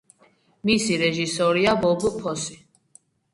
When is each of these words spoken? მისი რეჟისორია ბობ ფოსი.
მისი 0.69 0.97
რეჟისორია 1.01 1.75
ბობ 1.85 2.09
ფოსი. 2.25 2.59